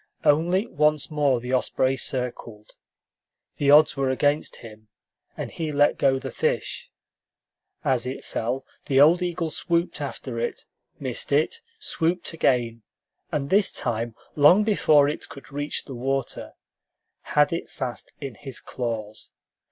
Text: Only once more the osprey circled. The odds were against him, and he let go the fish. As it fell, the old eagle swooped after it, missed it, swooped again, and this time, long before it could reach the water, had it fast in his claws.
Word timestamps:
Only 0.25 0.65
once 0.65 1.11
more 1.11 1.39
the 1.39 1.53
osprey 1.53 1.95
circled. 1.95 2.71
The 3.57 3.69
odds 3.69 3.95
were 3.95 4.09
against 4.09 4.55
him, 4.65 4.87
and 5.37 5.51
he 5.51 5.71
let 5.71 5.99
go 5.99 6.17
the 6.17 6.31
fish. 6.31 6.89
As 7.85 8.07
it 8.07 8.23
fell, 8.25 8.65
the 8.87 8.99
old 8.99 9.21
eagle 9.21 9.51
swooped 9.51 10.01
after 10.01 10.39
it, 10.39 10.65
missed 10.99 11.31
it, 11.31 11.61
swooped 11.77 12.33
again, 12.33 12.81
and 13.31 13.51
this 13.51 13.71
time, 13.71 14.15
long 14.35 14.63
before 14.63 15.07
it 15.07 15.29
could 15.29 15.51
reach 15.51 15.85
the 15.85 15.93
water, 15.93 16.53
had 17.37 17.53
it 17.53 17.69
fast 17.69 18.11
in 18.19 18.33
his 18.33 18.59
claws. 18.59 19.31